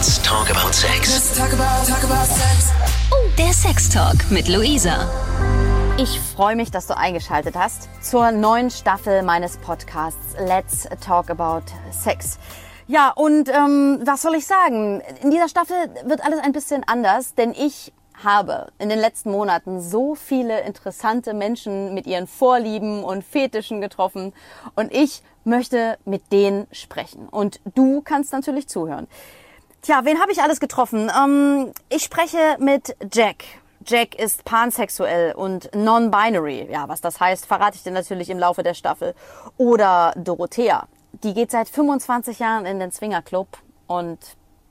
[0.00, 1.12] Let's talk about sex.
[1.12, 2.72] Let's talk about, talk about sex.
[3.12, 5.06] Oh, der Sex Talk mit Luisa.
[5.98, 11.66] Ich freue mich, dass du eingeschaltet hast zur neuen Staffel meines Podcasts Let's Talk About
[11.90, 12.38] Sex.
[12.86, 15.02] Ja, und ähm, was soll ich sagen?
[15.20, 15.76] In dieser Staffel
[16.06, 17.92] wird alles ein bisschen anders, denn ich
[18.24, 24.32] habe in den letzten Monaten so viele interessante Menschen mit ihren Vorlieben und Fetischen getroffen
[24.76, 27.28] und ich möchte mit denen sprechen.
[27.28, 29.06] Und du kannst natürlich zuhören.
[29.82, 31.10] Tja, wen habe ich alles getroffen?
[31.16, 33.44] Ähm, ich spreche mit Jack.
[33.86, 36.68] Jack ist pansexuell und non-binary.
[36.70, 39.14] Ja, was das heißt, verrate ich dir natürlich im Laufe der Staffel.
[39.56, 40.86] Oder Dorothea.
[41.24, 43.48] Die geht seit 25 Jahren in den Swingerclub
[43.86, 44.18] und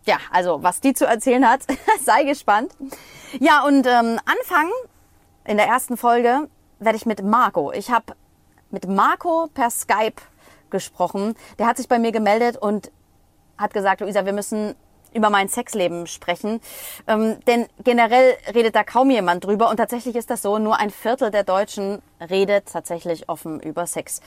[0.06, 1.62] ja, also was die zu erzählen hat,
[2.04, 2.72] sei gespannt.
[3.40, 4.72] Ja, und ähm, anfangen
[5.44, 7.72] in der ersten Folge werde ich mit Marco.
[7.72, 8.14] Ich habe
[8.70, 10.22] mit Marco per Skype
[10.70, 11.34] gesprochen.
[11.58, 12.92] Der hat sich bei mir gemeldet und
[13.58, 14.76] hat gesagt, Luisa, wir müssen
[15.14, 16.62] über mein Sexleben sprechen.
[17.08, 20.90] Ähm, denn generell redet da kaum jemand drüber und tatsächlich ist das so, nur ein
[20.90, 24.22] Viertel der Deutschen redet tatsächlich offen über Sex.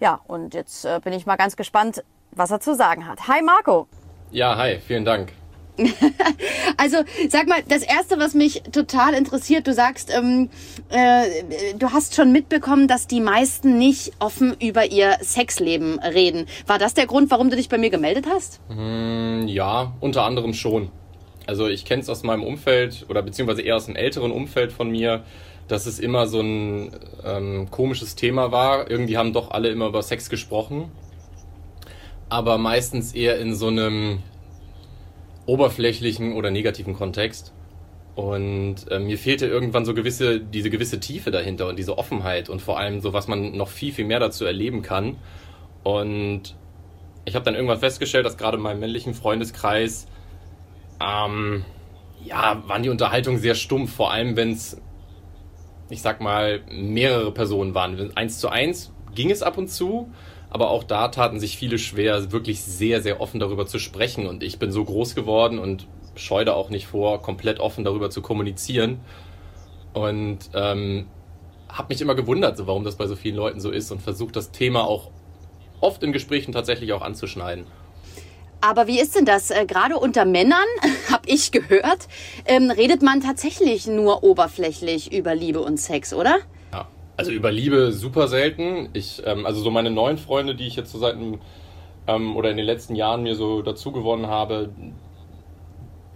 [0.00, 3.28] Ja, und jetzt äh, bin ich mal ganz gespannt, was er zu sagen hat.
[3.28, 3.88] Hi Marco.
[4.30, 5.32] Ja, hi, vielen Dank.
[6.78, 10.50] Also sag mal, das Erste, was mich total interessiert, du sagst, ähm,
[10.90, 16.46] äh, du hast schon mitbekommen, dass die meisten nicht offen über ihr Sexleben reden.
[16.66, 18.60] War das der Grund, warum du dich bei mir gemeldet hast?
[18.68, 20.90] Mm, ja, unter anderem schon.
[21.46, 24.90] Also ich kenne es aus meinem Umfeld oder beziehungsweise eher aus einem älteren Umfeld von
[24.90, 25.24] mir,
[25.68, 26.92] dass es immer so ein
[27.24, 28.90] ähm, komisches Thema war.
[28.90, 30.90] Irgendwie haben doch alle immer über Sex gesprochen,
[32.28, 34.22] aber meistens eher in so einem
[35.46, 37.52] oberflächlichen oder negativen Kontext.
[38.14, 42.62] Und äh, mir fehlte irgendwann so gewisse, diese gewisse Tiefe dahinter und diese Offenheit und
[42.62, 45.16] vor allem so, was man noch viel, viel mehr dazu erleben kann.
[45.82, 46.56] Und
[47.26, 50.06] ich habe dann irgendwann festgestellt, dass gerade in meinem männlichen Freundeskreis,
[50.98, 51.64] ähm,
[52.24, 54.80] ja, waren die Unterhaltungen sehr stumpf, vor allem wenn es,
[55.90, 58.16] ich sag mal, mehrere Personen waren.
[58.16, 60.10] Eins zu eins ging es ab und zu,
[60.56, 64.26] aber auch da taten sich viele schwer, wirklich sehr, sehr offen darüber zu sprechen.
[64.26, 68.08] Und ich bin so groß geworden und scheue da auch nicht vor, komplett offen darüber
[68.08, 69.00] zu kommunizieren.
[69.92, 71.08] Und ähm,
[71.68, 74.50] habe mich immer gewundert, warum das bei so vielen Leuten so ist und versucht das
[74.50, 75.10] Thema auch
[75.82, 77.66] oft in Gesprächen tatsächlich auch anzuschneiden.
[78.62, 79.50] Aber wie ist denn das?
[79.50, 80.64] Äh, gerade unter Männern,
[81.10, 82.08] habe ich gehört,
[82.46, 86.38] ähm, redet man tatsächlich nur oberflächlich über Liebe und Sex, oder?
[87.16, 88.90] Also über Liebe super selten.
[88.92, 91.16] Ich, ähm, also so meine neuen Freunde, die ich jetzt so seit
[92.06, 94.70] ähm, oder in den letzten Jahren mir so dazu gewonnen habe,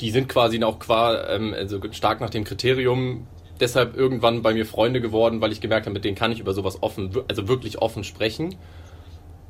[0.01, 3.27] die sind quasi auch qua, ähm, also stark nach dem Kriterium
[3.61, 6.55] deshalb irgendwann bei mir Freunde geworden, weil ich gemerkt habe, mit denen kann ich über
[6.55, 8.57] sowas offen, also wirklich offen sprechen.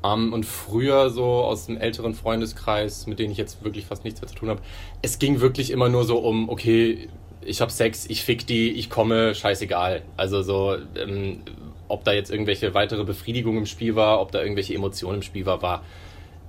[0.03, 4.19] Um, und früher so aus dem älteren Freundeskreis, mit denen ich jetzt wirklich fast nichts
[4.19, 4.61] mehr zu tun habe,
[5.03, 7.07] es ging wirklich immer nur so um, okay,
[7.43, 10.03] ich habe Sex, ich fick die, ich komme, scheißegal.
[10.17, 11.39] Also so, ähm,
[11.87, 15.45] ob da jetzt irgendwelche weitere Befriedigung im Spiel war, ob da irgendwelche Emotionen im Spiel
[15.45, 15.83] war, war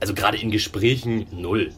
[0.00, 1.72] also gerade in Gesprächen null.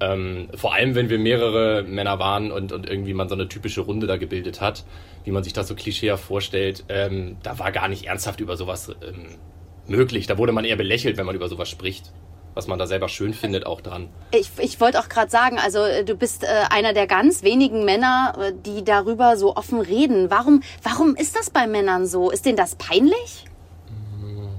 [0.00, 3.82] Ähm, vor allem, wenn wir mehrere Männer waren und, und irgendwie man so eine typische
[3.82, 4.84] Runde da gebildet hat,
[5.24, 8.88] wie man sich das so klischeehaft vorstellt, ähm, da war gar nicht ernsthaft über sowas
[8.88, 9.36] ähm,
[9.86, 10.26] möglich.
[10.26, 12.12] Da wurde man eher belächelt, wenn man über sowas spricht
[12.54, 14.08] was man da selber schön findet, auch dran.
[14.30, 17.84] Ich, ich wollte auch gerade sagen, also äh, du bist äh, einer der ganz wenigen
[17.84, 20.30] Männer, äh, die darüber so offen reden.
[20.30, 22.30] Warum, warum ist das bei Männern so?
[22.30, 23.44] Ist denen das peinlich?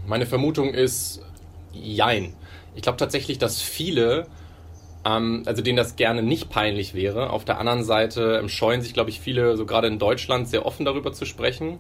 [0.06, 1.22] Meine Vermutung ist,
[1.74, 2.34] jein.
[2.76, 4.28] Ich glaube tatsächlich, dass viele,
[5.06, 7.32] ähm, also denen das gerne nicht peinlich wäre.
[7.32, 10.66] Auf der anderen Seite ähm, scheuen sich, glaube ich, viele, so gerade in Deutschland, sehr
[10.66, 11.80] offen darüber zu sprechen.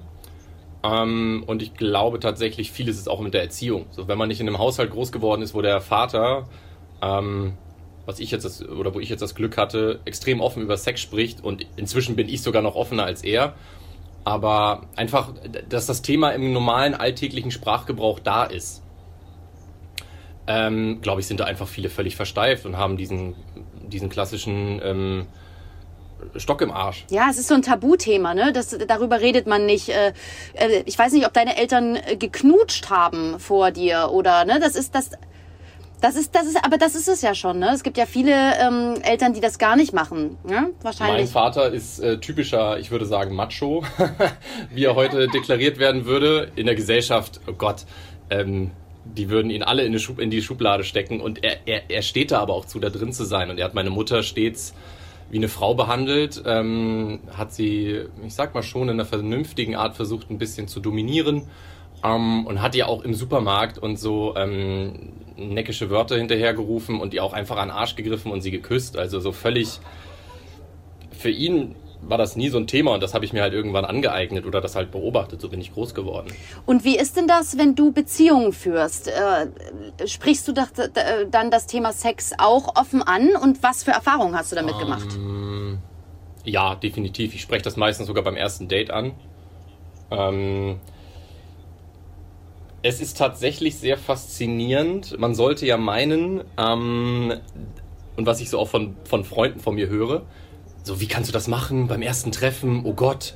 [0.86, 3.88] Ähm, und ich glaube tatsächlich, vieles ist auch mit der Erziehung.
[3.92, 6.48] So, wenn man nicht in einem Haushalt groß geworden ist, wo der Vater,
[7.02, 7.54] ähm,
[8.06, 11.02] was ich jetzt das, oder wo ich jetzt das Glück hatte, extrem offen über Sex
[11.02, 13.56] spricht und inzwischen bin ich sogar noch offener als er.
[14.24, 15.34] Aber einfach,
[15.70, 18.84] dass das Thema im normalen alltäglichen Sprachgebrauch da ist,
[20.48, 23.36] ähm, glaube ich, sind da einfach viele völlig versteift und haben diesen,
[23.88, 25.28] diesen klassischen ähm,
[26.38, 27.06] Stock im Arsch.
[27.10, 28.52] Ja, es ist so ein Tabuthema, ne?
[28.54, 29.90] Das, darüber redet man nicht.
[29.90, 30.14] Äh,
[30.54, 34.60] äh, ich weiß nicht, ob deine Eltern äh, geknutscht haben vor dir oder, ne?
[34.60, 35.12] Das ist das.
[36.02, 37.72] Das ist, das ist, aber das ist es ja schon, ne?
[37.74, 40.72] Es gibt ja viele ähm, Eltern, die das gar nicht machen, ne?
[40.82, 41.18] Wahrscheinlich.
[41.18, 43.84] Mein Vater ist äh, typischer, ich würde sagen, Macho,
[44.72, 47.40] wie er heute deklariert werden würde in der Gesellschaft.
[47.48, 47.86] Oh Gott,
[48.30, 48.72] ähm,
[49.06, 52.02] die würden ihn alle in die, Schub, in die Schublade stecken und er, er, er
[52.02, 53.50] steht da aber auch zu, da drin zu sein.
[53.50, 54.74] Und er hat meine Mutter stets
[55.36, 59.98] wie eine Frau behandelt, ähm, hat sie, ich sag mal schon, in einer vernünftigen Art
[59.98, 61.50] versucht, ein bisschen zu dominieren.
[62.06, 67.22] Ähm, und hat ihr auch im Supermarkt und so ähm, neckische Wörter hinterhergerufen und ihr
[67.22, 68.96] auch einfach an den Arsch gegriffen und sie geküsst.
[68.96, 69.82] Also so völlig
[71.12, 71.76] für ihn
[72.08, 74.62] war das nie so ein Thema und das habe ich mir halt irgendwann angeeignet oder
[74.62, 75.42] das halt beobachtet.
[75.42, 76.28] So bin ich groß geworden.
[76.66, 79.08] Und wie ist denn das, wenn du Beziehungen führst?
[79.08, 83.92] Äh, sprichst du das, äh, dann das Thema Sex auch offen an und was für
[83.92, 85.08] Erfahrungen hast du damit gemacht?
[85.16, 85.80] Ähm,
[86.44, 87.34] ja, definitiv.
[87.34, 89.14] Ich spreche das meistens sogar beim ersten Date an.
[90.12, 90.80] Ähm,
[92.84, 95.18] es ist tatsächlich sehr faszinierend.
[95.20, 97.34] Man sollte ja meinen, ähm,
[98.16, 100.22] und was ich so auch von, von Freunden von mir höre,
[100.86, 102.84] so, wie kannst du das machen beim ersten Treffen?
[102.86, 103.34] Oh Gott.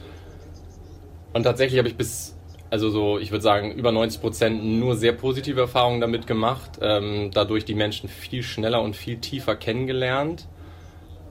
[1.34, 2.38] Und tatsächlich habe ich bis,
[2.69, 6.78] also so, ich würde sagen, über 90 Prozent nur sehr positive Erfahrungen damit gemacht.
[6.80, 10.48] Ähm, dadurch die Menschen viel schneller und viel tiefer kennengelernt.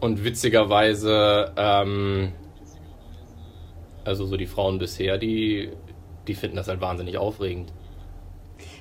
[0.01, 2.33] Und witzigerweise, ähm,
[4.05, 5.71] also so die Frauen bisher, die,
[6.27, 7.73] die finden das halt wahnsinnig aufregend.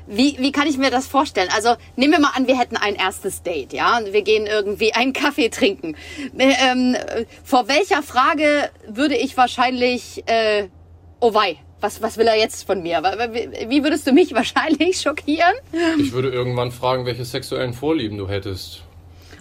[0.07, 1.49] Wie, wie kann ich mir das vorstellen?
[1.55, 4.93] Also nehmen wir mal an, wir hätten ein erstes Date, ja, und wir gehen irgendwie
[4.93, 5.95] einen Kaffee trinken.
[6.37, 6.95] Ähm,
[7.43, 10.67] vor welcher Frage würde ich wahrscheinlich, äh,
[11.19, 13.01] oh wei, was, was will er jetzt von mir?
[13.67, 15.53] Wie würdest du mich wahrscheinlich schockieren?
[15.99, 18.83] Ich würde irgendwann fragen, welche sexuellen Vorlieben du hättest.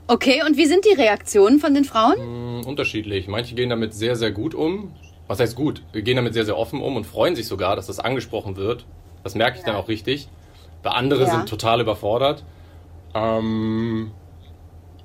[0.09, 2.17] Okay, und wie sind die Reaktionen von den Frauen?
[2.17, 3.27] Hm, unterschiedlich.
[3.27, 4.95] Manche gehen damit sehr, sehr gut um.
[5.27, 5.83] Was heißt gut?
[5.93, 8.85] Wir gehen damit sehr, sehr offen um und freuen sich sogar, dass das angesprochen wird.
[9.25, 9.73] Das merke ich ja.
[9.73, 10.29] dann auch richtig.
[10.87, 11.31] Weil andere ja.
[11.31, 12.45] sind total überfordert.
[13.13, 14.13] Ähm,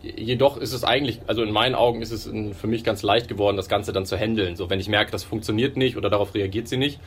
[0.04, 3.58] jedoch ist es eigentlich, also in meinen Augen ist es für mich ganz leicht geworden,
[3.58, 4.56] das Ganze dann zu handeln.
[4.56, 7.00] So, wenn ich merke, das funktioniert nicht oder darauf reagiert sie nicht,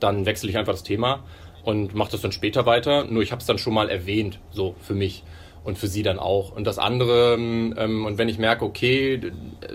[0.00, 1.24] dann wechsle ich einfach das Thema
[1.62, 3.04] und mache das dann später weiter.
[3.04, 5.24] Nur ich habe es dann schon mal erwähnt, so für mich
[5.62, 6.56] und für sie dann auch.
[6.56, 9.20] Und das andere, ähm, und wenn ich merke, okay,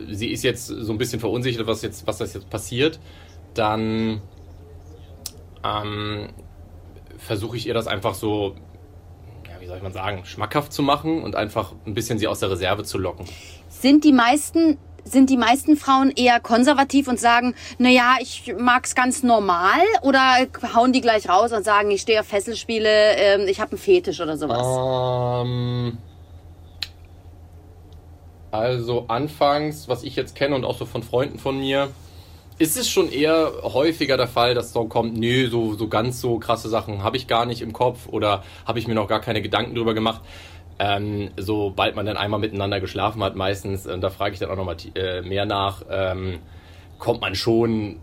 [0.09, 2.99] sie ist jetzt so ein bisschen verunsichert, was jetzt, was das jetzt passiert,
[3.53, 4.19] dann
[5.63, 6.29] ähm,
[7.17, 8.55] versuche ich ihr das einfach so,
[9.45, 12.39] ja, wie soll ich mal sagen, schmackhaft zu machen und einfach ein bisschen sie aus
[12.39, 13.25] der Reserve zu locken.
[13.69, 18.93] Sind die meisten sind die meisten Frauen eher konservativ und sagen, na ja, ich mag's
[18.93, 23.59] ganz normal oder hauen die gleich raus und sagen, ich stehe auf Fesselspiele, ähm, ich
[23.59, 25.45] habe einen Fetisch oder sowas?
[25.45, 25.97] Ähm,
[28.51, 31.89] also anfangs, was ich jetzt kenne und auch so von Freunden von mir,
[32.59, 36.39] ist es schon eher häufiger der Fall, dass so kommt, nö, so, so ganz so
[36.39, 39.41] krasse Sachen habe ich gar nicht im Kopf oder habe ich mir noch gar keine
[39.41, 40.21] Gedanken drüber gemacht.
[40.79, 44.55] Ähm, sobald man dann einmal miteinander geschlafen hat, meistens, und da frage ich dann auch
[44.55, 46.39] nochmal äh, mehr nach, ähm,
[46.99, 47.99] kommt man schon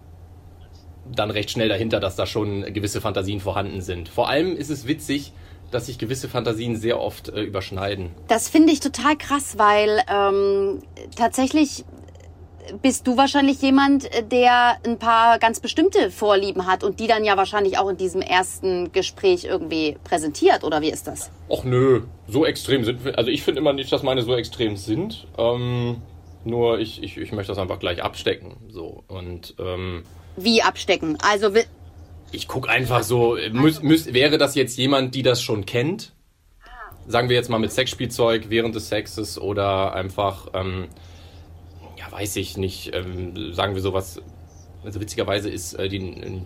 [1.13, 4.09] dann recht schnell dahinter, dass da schon gewisse Fantasien vorhanden sind.
[4.09, 5.33] Vor allem ist es witzig,
[5.71, 8.11] dass sich gewisse Fantasien sehr oft äh, überschneiden.
[8.29, 10.83] Das finde ich total krass, weil ähm,
[11.17, 11.85] tatsächlich
[12.83, 17.37] bist du wahrscheinlich jemand, der ein paar ganz bestimmte Vorlieben hat und die dann ja
[17.37, 21.31] wahrscheinlich auch in diesem ersten Gespräch irgendwie präsentiert, oder wie ist das?
[21.49, 23.19] Och nö, so extrem sind wir.
[23.19, 25.27] Also ich finde immer nicht, dass meine so extrem sind.
[25.39, 26.03] Ähm,
[26.45, 28.57] nur ich, ich, ich möchte das einfach gleich abstecken.
[28.69, 29.05] So.
[29.09, 30.05] Und, ähm,
[30.37, 31.19] wie abstecken?
[31.23, 31.51] Also
[32.33, 36.13] ich gucke einfach so, müß, müß, wäre das jetzt jemand, die das schon kennt?
[37.07, 40.49] Sagen wir jetzt mal mit Sexspielzeug während des Sexes oder einfach.
[40.55, 40.89] Ähm,
[42.15, 44.23] weiß ich nicht, ähm, sagen wir sowas.
[44.85, 45.99] Also witzigerweise ist äh, die,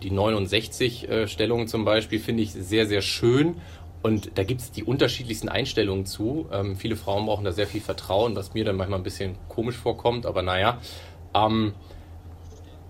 [0.03, 3.56] die 69-Stellung äh, zum Beispiel, finde ich sehr, sehr schön.
[4.00, 6.49] Und da gibt es die unterschiedlichsten Einstellungen zu.
[6.53, 9.76] Ähm, viele Frauen brauchen da sehr viel Vertrauen, was mir dann manchmal ein bisschen komisch
[9.76, 10.81] vorkommt, aber naja.
[11.35, 11.75] Ähm,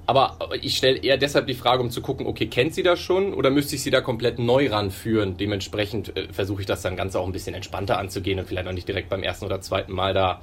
[0.06, 3.34] aber ich stelle eher deshalb die Frage, um zu gucken, okay, kennt sie das schon
[3.34, 5.36] oder müsste ich sie da komplett neu ranführen?
[5.36, 8.72] Dementsprechend äh, versuche ich das dann ganz auch ein bisschen entspannter anzugehen und vielleicht noch
[8.72, 10.40] nicht direkt beim ersten oder zweiten Mal da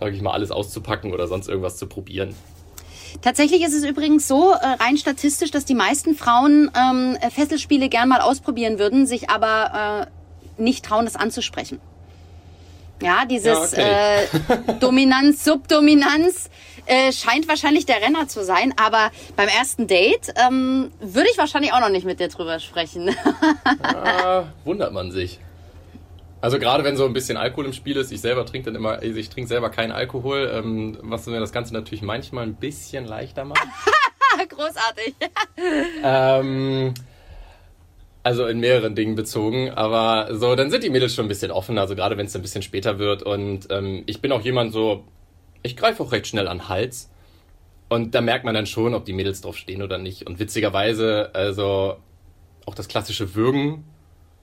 [0.00, 2.34] sage ich mal, alles auszupacken oder sonst irgendwas zu probieren.
[3.22, 8.08] Tatsächlich ist es übrigens so, äh, rein statistisch, dass die meisten Frauen ähm, Fesselspiele gern
[8.08, 10.08] mal ausprobieren würden, sich aber
[10.58, 11.80] äh, nicht trauen, das anzusprechen.
[13.02, 14.68] Ja, dieses ja, okay.
[14.68, 16.48] äh, Dominanz, Subdominanz
[16.86, 21.72] äh, scheint wahrscheinlich der Renner zu sein, aber beim ersten Date ähm, würde ich wahrscheinlich
[21.72, 23.14] auch noch nicht mit dir drüber sprechen.
[23.82, 25.40] ah, wundert man sich.
[26.40, 28.98] Also gerade wenn so ein bisschen Alkohol im Spiel ist, ich selber trinke dann immer,
[28.98, 33.06] also ich trinke selber keinen Alkohol, ähm, was mir das Ganze natürlich manchmal ein bisschen
[33.06, 33.66] leichter macht.
[34.48, 35.14] Großartig.
[36.04, 36.92] ähm,
[38.22, 41.80] also in mehreren Dingen bezogen, aber so, dann sind die Mädels schon ein bisschen offener,
[41.82, 45.04] also gerade wenn es ein bisschen später wird und ähm, ich bin auch jemand so,
[45.62, 47.08] ich greife auch recht schnell an den Hals
[47.88, 51.30] und da merkt man dann schon, ob die Mädels drauf stehen oder nicht und witzigerweise,
[51.34, 51.96] also
[52.66, 53.84] auch das klassische Würgen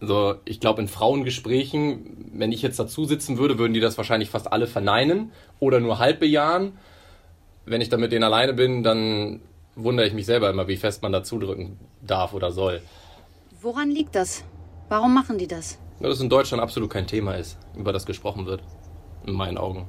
[0.04, 4.30] also ich glaube, in Frauengesprächen, wenn ich jetzt dazu sitzen würde, würden die das wahrscheinlich
[4.30, 5.32] fast alle verneinen
[5.62, 6.74] oder nur halb bejahen.
[7.66, 9.40] Wenn ich dann mit denen alleine bin, dann
[9.76, 12.82] wundere ich mich selber immer, wie fest man dazu drücken darf oder soll.
[13.62, 14.44] Woran liegt das?
[14.90, 15.80] Warum machen die das?
[16.02, 18.62] Weil das in Deutschland absolut kein Thema ist, über das gesprochen wird.
[19.26, 19.88] In meinen Augen.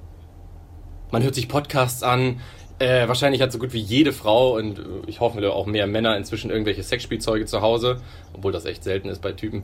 [1.10, 2.40] Man hört sich Podcasts an.
[2.80, 6.16] Äh, wahrscheinlich hat so gut wie jede Frau und äh, ich hoffe auch mehr Männer
[6.16, 8.00] inzwischen irgendwelche Sexspielzeuge zu Hause,
[8.32, 9.62] obwohl das echt selten ist bei Typen.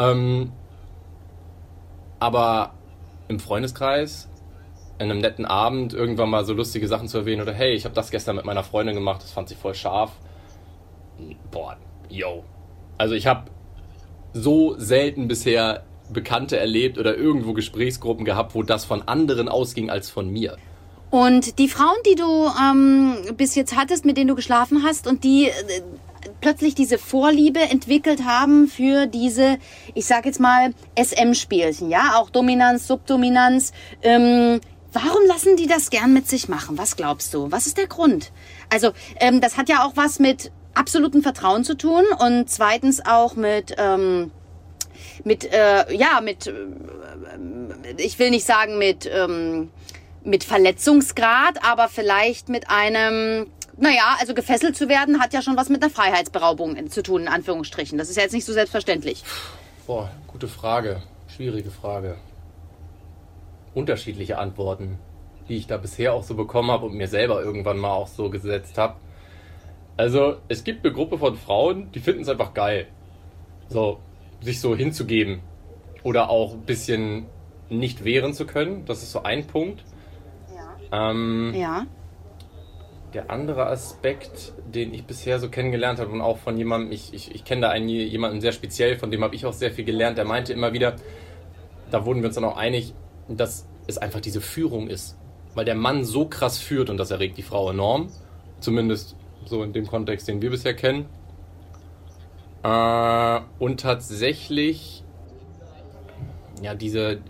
[0.00, 0.52] Ähm,
[2.18, 2.74] aber
[3.28, 4.28] im Freundeskreis,
[4.98, 7.94] in einem netten Abend, irgendwann mal so lustige Sachen zu erwähnen oder hey, ich habe
[7.94, 10.12] das gestern mit meiner Freundin gemacht, das fand sie voll scharf.
[11.50, 11.76] Boah,
[12.08, 12.44] yo.
[12.98, 13.50] Also ich habe
[14.32, 20.10] so selten bisher Bekannte erlebt oder irgendwo Gesprächsgruppen gehabt, wo das von anderen ausging als
[20.10, 20.56] von mir.
[21.10, 25.24] Und die Frauen, die du ähm, bis jetzt hattest, mit denen du geschlafen hast und
[25.24, 25.82] die äh,
[26.40, 29.58] plötzlich diese Vorliebe entwickelt haben für diese,
[29.94, 33.72] ich sag jetzt mal, SM-Spielchen, ja, auch Dominanz, Subdominanz.
[34.02, 34.60] Ähm,
[34.92, 36.78] warum lassen die das gern mit sich machen?
[36.78, 37.50] Was glaubst du?
[37.50, 38.32] Was ist der Grund?
[38.70, 43.34] Also, ähm, das hat ja auch was mit absolutem Vertrauen zu tun und zweitens auch
[43.34, 44.30] mit ähm,
[45.24, 46.52] mit äh, ja mit äh,
[47.96, 49.70] ich will nicht sagen mit ähm,
[50.24, 53.46] mit Verletzungsgrad, aber vielleicht mit einem,
[53.80, 57.28] naja, also gefesselt zu werden, hat ja schon was mit einer Freiheitsberaubung zu tun, in
[57.28, 57.98] Anführungsstrichen.
[57.98, 59.24] Das ist ja jetzt nicht so selbstverständlich.
[59.86, 61.02] Boah, gute Frage.
[61.28, 62.16] Schwierige Frage.
[63.74, 64.98] Unterschiedliche Antworten,
[65.48, 68.30] die ich da bisher auch so bekommen habe und mir selber irgendwann mal auch so
[68.30, 68.96] gesetzt habe.
[69.96, 72.86] Also, es gibt eine Gruppe von Frauen, die finden es einfach geil.
[73.68, 74.00] So,
[74.40, 75.40] sich so hinzugeben.
[76.02, 77.26] Oder auch ein bisschen
[77.68, 78.84] nicht wehren zu können.
[78.86, 79.84] Das ist so ein Punkt.
[80.92, 81.86] Ähm, ja.
[83.14, 87.34] Der andere Aspekt, den ich bisher so kennengelernt habe und auch von jemandem, ich, ich,
[87.34, 90.16] ich kenne da einen, jemanden sehr speziell, von dem habe ich auch sehr viel gelernt,
[90.16, 90.94] der meinte immer wieder,
[91.90, 92.94] da wurden wir uns dann auch einig,
[93.28, 95.16] dass es einfach diese Führung ist.
[95.54, 98.10] Weil der Mann so krass führt und das erregt die Frau enorm.
[98.60, 101.06] Zumindest so in dem Kontext, den wir bisher kennen.
[102.62, 105.02] Äh, und tatsächlich,
[106.62, 107.20] ja, diese,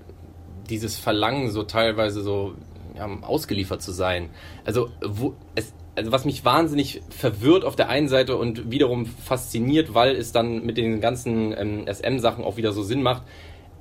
[0.68, 2.54] dieses Verlangen so teilweise so
[3.00, 4.28] ja, ausgeliefert zu sein.
[4.64, 9.94] Also, wo, es, also was mich wahnsinnig verwirrt auf der einen Seite und wiederum fasziniert,
[9.94, 13.22] weil es dann mit den ganzen ähm, SM-Sachen auch wieder so Sinn macht.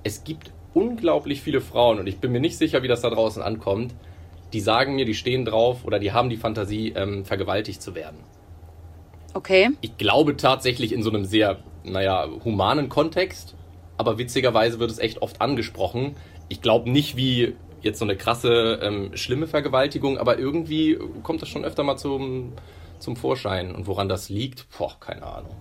[0.04, 3.42] Es gibt unglaublich viele Frauen und ich bin mir nicht sicher, wie das da draußen
[3.42, 3.94] ankommt,
[4.54, 8.20] die sagen mir, die stehen drauf oder die haben die Fantasie, ähm, vergewaltigt zu werden.
[9.34, 9.70] Okay.
[9.82, 13.56] Ich glaube tatsächlich in so einem sehr, naja, humanen Kontext,
[13.98, 16.16] aber witzigerweise wird es echt oft angesprochen.
[16.48, 21.50] Ich glaube nicht wie jetzt so eine krasse, ähm, schlimme Vergewaltigung, aber irgendwie kommt das
[21.50, 22.54] schon öfter mal zum,
[23.00, 23.74] zum Vorschein.
[23.74, 25.56] Und woran das liegt, boah, keine Ahnung.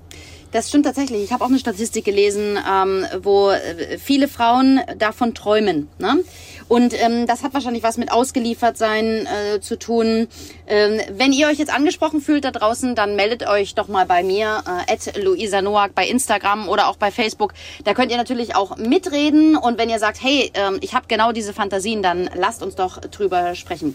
[0.51, 1.23] Das stimmt tatsächlich.
[1.23, 5.89] Ich habe auch eine Statistik gelesen, ähm, wo äh, viele Frauen davon träumen.
[5.99, 6.25] Ne?
[6.69, 10.29] Und ähm, das hat wahrscheinlich was mit ausgeliefert sein äh, zu tun.
[10.67, 14.23] Ähm, wenn ihr euch jetzt angesprochen fühlt da draußen, dann meldet euch doch mal bei
[14.23, 17.53] mir, äh, Luisa Noack bei Instagram oder auch bei Facebook.
[17.85, 19.55] Da könnt ihr natürlich auch mitreden.
[19.55, 22.99] Und wenn ihr sagt, hey, ähm, ich habe genau diese Fantasien, dann lasst uns doch
[22.99, 23.95] drüber sprechen.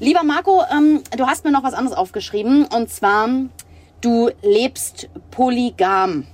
[0.00, 2.66] Lieber Marco, ähm, du hast mir noch was anderes aufgeschrieben.
[2.66, 3.28] Und zwar
[4.02, 6.26] du lebst polygam.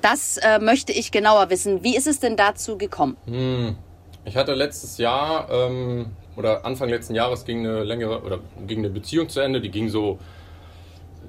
[0.00, 1.82] Das äh, möchte ich genauer wissen.
[1.82, 3.16] Wie ist es denn dazu gekommen?
[3.26, 3.76] Hm.
[4.24, 6.06] Ich hatte letztes Jahr ähm,
[6.36, 9.60] oder Anfang letzten Jahres ging eine längere oder ging eine Beziehung zu Ende.
[9.60, 10.18] Die ging so,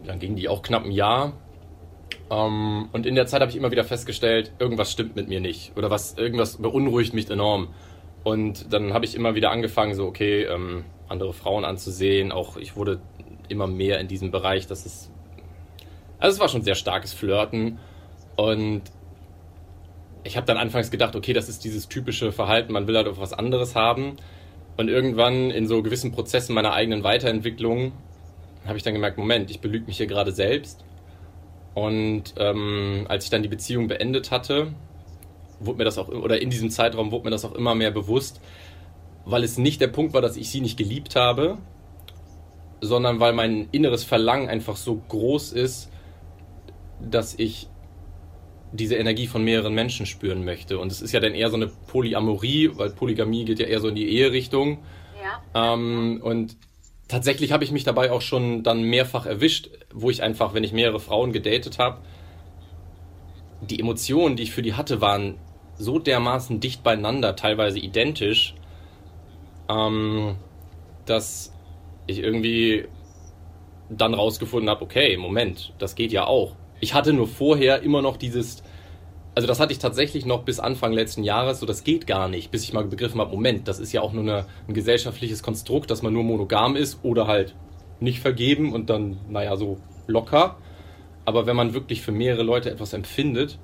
[0.06, 1.34] dann ging die auch knapp ein Jahr.
[2.30, 5.76] Ähm, und in der Zeit habe ich immer wieder festgestellt, irgendwas stimmt mit mir nicht
[5.76, 7.70] oder was irgendwas beunruhigt mich enorm.
[8.24, 12.32] Und dann habe ich immer wieder angefangen, so okay, ähm, andere Frauen anzusehen.
[12.32, 13.02] Auch ich wurde
[13.50, 15.12] immer mehr in diesem Bereich, dass es
[16.24, 17.80] also es war schon sehr starkes Flirten
[18.38, 18.82] und
[20.24, 23.20] ich habe dann anfangs gedacht, okay, das ist dieses typische Verhalten, man will halt auf
[23.20, 24.16] was anderes haben.
[24.78, 27.92] Und irgendwann in so gewissen Prozessen meiner eigenen Weiterentwicklung
[28.66, 30.86] habe ich dann gemerkt, Moment, ich belüge mich hier gerade selbst.
[31.74, 34.74] Und ähm, als ich dann die Beziehung beendet hatte,
[35.60, 38.40] wurde mir das auch, oder in diesem Zeitraum wurde mir das auch immer mehr bewusst,
[39.26, 41.58] weil es nicht der Punkt war, dass ich sie nicht geliebt habe,
[42.80, 45.90] sondern weil mein inneres Verlangen einfach so groß ist,
[47.02, 47.68] dass ich
[48.72, 50.80] diese Energie von mehreren Menschen spüren möchte.
[50.80, 53.88] Und es ist ja dann eher so eine Polyamorie, weil Polygamie geht ja eher so
[53.88, 54.80] in die Eherichtung.
[55.54, 55.74] Ja.
[55.74, 56.58] Ähm, und
[57.08, 60.74] tatsächlich habe ich mich dabei auch schon dann mehrfach erwischt, wo ich einfach, wenn ich
[60.74, 62.00] mehrere Frauen gedatet habe,
[63.62, 65.38] die Emotionen, die ich für die hatte, waren
[65.78, 68.56] so dermaßen dicht beieinander, teilweise identisch,
[69.70, 70.36] ähm,
[71.06, 71.54] dass
[72.08, 72.88] ich irgendwie
[73.90, 76.56] dann rausgefunden habe, okay, Moment, das geht ja auch.
[76.84, 78.62] Ich hatte nur vorher immer noch dieses,
[79.36, 82.52] also das hatte ich tatsächlich noch bis Anfang letzten Jahres, so das geht gar nicht,
[82.52, 85.90] bis ich mal begriffen habe, Moment, das ist ja auch nur eine, ein gesellschaftliches Konstrukt,
[85.92, 87.56] dass man nur monogam ist oder halt
[88.02, 90.58] nicht vergeben und dann, naja, so locker.
[91.24, 93.60] Aber wenn man wirklich für mehrere Leute etwas empfindet,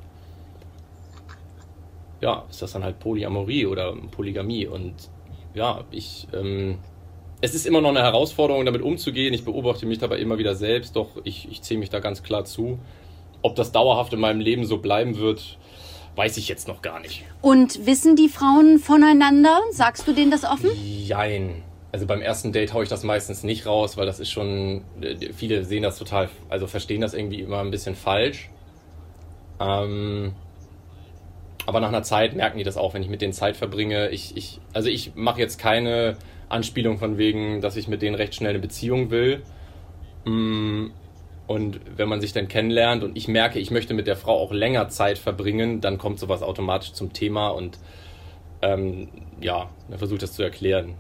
[2.22, 4.66] ja, ist das dann halt Polyamorie oder Polygamie.
[4.66, 4.94] Und
[5.54, 6.78] ja, ich, ähm,
[7.42, 9.34] es ist immer noch eine Herausforderung, damit umzugehen.
[9.34, 12.46] Ich beobachte mich dabei immer wieder selbst, doch ich, ich zähle mich da ganz klar
[12.46, 12.80] zu.
[13.42, 15.58] Ob das dauerhaft in meinem Leben so bleiben wird,
[16.16, 17.24] weiß ich jetzt noch gar nicht.
[17.42, 19.62] Und wissen die Frauen voneinander?
[19.72, 20.70] Sagst du denen das offen?
[20.76, 21.64] Jein.
[21.92, 25.34] Also beim ersten Date haue ich das meistens nicht raus, weil das ist schon, äh,
[25.34, 28.50] viele sehen das total, also verstehen das irgendwie immer ein bisschen falsch.
[29.60, 30.34] Ähm,
[31.66, 34.10] aber nach einer Zeit merken die das auch, wenn ich mit denen Zeit verbringe.
[34.10, 36.18] Ich, ich, also ich mache jetzt keine
[36.48, 39.42] Anspielung von wegen, dass ich mit denen recht schnell eine Beziehung will.
[41.50, 44.52] Und wenn man sich dann kennenlernt und ich merke, ich möchte mit der Frau auch
[44.52, 47.80] länger Zeit verbringen, dann kommt sowas automatisch zum Thema und
[48.62, 49.08] ähm,
[49.42, 50.94] ja, dann versucht das zu erklären.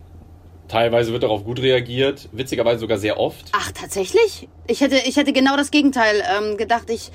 [0.67, 3.51] Teilweise wird darauf gut reagiert, witzigerweise sogar sehr oft.
[3.51, 4.49] Ach, tatsächlich?
[4.65, 6.89] Ich hätte, ich hätte genau das Gegenteil ähm, gedacht.
[6.89, 7.11] Ich,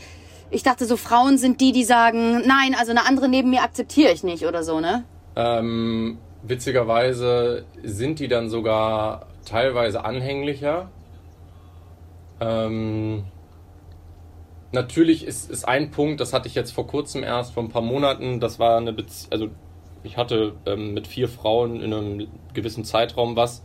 [0.53, 4.13] ich dachte, so Frauen sind die, die sagen, nein, also eine andere neben mir akzeptiere
[4.13, 5.03] ich nicht oder so, ne?
[5.35, 10.89] Ähm, witzigerweise sind die dann sogar teilweise anhänglicher.
[12.41, 13.25] Ähm,
[14.73, 17.83] natürlich ist, ist ein Punkt, das hatte ich jetzt vor kurzem erst, vor ein paar
[17.83, 19.49] Monaten, das war eine Beziehung, also
[20.03, 23.65] ich hatte ähm, mit vier Frauen in einem gewissen Zeitraum was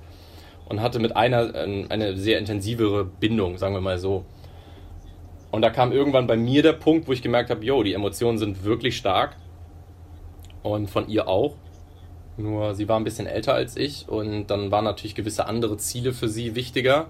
[0.69, 4.23] und hatte mit einer äh, eine sehr intensivere Bindung, sagen wir mal so.
[5.51, 8.37] Und da kam irgendwann bei mir der Punkt, wo ich gemerkt habe, yo, die Emotionen
[8.37, 9.35] sind wirklich stark
[10.61, 11.55] und von ihr auch.
[12.37, 16.13] Nur sie war ein bisschen älter als ich und dann waren natürlich gewisse andere Ziele
[16.13, 17.07] für sie wichtiger.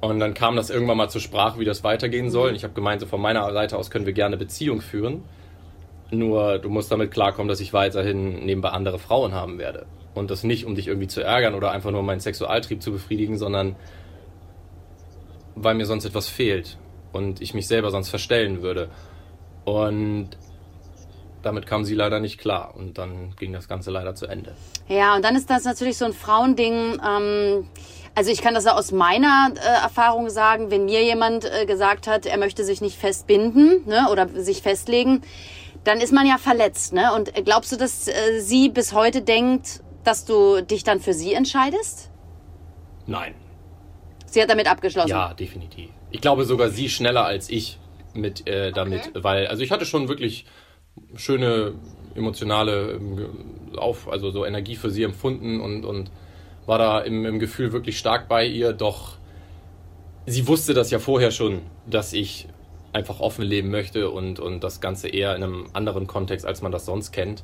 [0.00, 2.50] Und dann kam das irgendwann mal zur Sprache, wie das weitergehen soll.
[2.50, 5.24] Und ich habe gemeint, so von meiner Seite aus können wir gerne Beziehung führen.
[6.10, 9.86] Nur du musst damit klarkommen, dass ich weiterhin nebenbei andere Frauen haben werde.
[10.14, 13.38] Und das nicht, um dich irgendwie zu ärgern oder einfach nur meinen Sexualtrieb zu befriedigen,
[13.38, 13.76] sondern
[15.54, 16.78] weil mir sonst etwas fehlt
[17.12, 18.88] und ich mich selber sonst verstellen würde.
[19.64, 20.30] Und
[21.42, 24.54] damit kam sie leider nicht klar und dann ging das Ganze leider zu Ende.
[24.88, 27.00] Ja, und dann ist das natürlich so ein Frauending.
[27.06, 27.66] Ähm,
[28.14, 32.26] also ich kann das aus meiner äh, Erfahrung sagen, wenn mir jemand äh, gesagt hat,
[32.26, 35.22] er möchte sich nicht festbinden ne, oder sich festlegen,
[35.84, 36.92] dann ist man ja verletzt.
[36.92, 37.12] Ne?
[37.14, 41.34] Und glaubst du, dass äh, sie bis heute denkt, dass du dich dann für sie
[41.34, 42.10] entscheidest?
[43.06, 43.34] Nein.
[44.26, 45.10] Sie hat damit abgeschlossen.
[45.10, 45.90] Ja, definitiv.
[46.10, 47.78] Ich glaube sogar sie schneller als ich
[48.14, 49.24] mit äh, damit, okay.
[49.24, 50.46] weil also ich hatte schon wirklich
[51.14, 51.74] schöne
[52.14, 56.10] emotionale ähm, auf, also so Energie für sie empfunden und, und
[56.70, 59.16] war da im, im Gefühl wirklich stark bei ihr, doch
[60.24, 62.46] sie wusste das ja vorher schon, dass ich
[62.92, 66.70] einfach offen leben möchte und, und das Ganze eher in einem anderen Kontext, als man
[66.70, 67.42] das sonst kennt.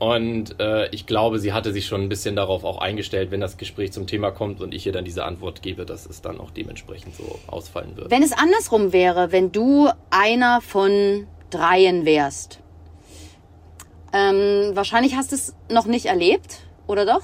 [0.00, 3.56] Und äh, ich glaube, sie hatte sich schon ein bisschen darauf auch eingestellt, wenn das
[3.56, 6.50] Gespräch zum Thema kommt und ich ihr dann diese Antwort gebe, dass es dann auch
[6.50, 8.10] dementsprechend so ausfallen wird.
[8.10, 12.58] Wenn es andersrum wäre, wenn du einer von dreien wärst,
[14.12, 17.22] ähm, wahrscheinlich hast du es noch nicht erlebt, oder doch?